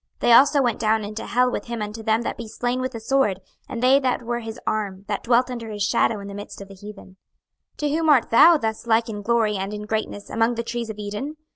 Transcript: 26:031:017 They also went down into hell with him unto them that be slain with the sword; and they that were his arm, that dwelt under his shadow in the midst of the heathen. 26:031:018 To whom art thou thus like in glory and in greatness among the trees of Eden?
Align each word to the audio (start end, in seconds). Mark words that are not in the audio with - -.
26:031:017 0.15 0.19
They 0.21 0.31
also 0.33 0.61
went 0.63 0.79
down 0.79 1.03
into 1.03 1.25
hell 1.27 1.51
with 1.51 1.65
him 1.65 1.79
unto 1.79 2.01
them 2.01 2.23
that 2.23 2.35
be 2.35 2.47
slain 2.47 2.81
with 2.81 2.93
the 2.93 2.99
sword; 2.99 3.39
and 3.69 3.83
they 3.83 3.99
that 3.99 4.23
were 4.23 4.39
his 4.39 4.59
arm, 4.65 5.05
that 5.07 5.21
dwelt 5.21 5.51
under 5.51 5.69
his 5.69 5.83
shadow 5.83 6.19
in 6.19 6.27
the 6.27 6.33
midst 6.33 6.59
of 6.59 6.69
the 6.69 6.73
heathen. 6.73 7.17
26:031:018 7.75 7.77
To 7.77 7.89
whom 7.89 8.09
art 8.09 8.29
thou 8.31 8.57
thus 8.57 8.87
like 8.87 9.09
in 9.09 9.21
glory 9.21 9.57
and 9.57 9.75
in 9.75 9.83
greatness 9.83 10.31
among 10.31 10.55
the 10.55 10.63
trees 10.63 10.89
of 10.89 10.97
Eden? 10.97 11.35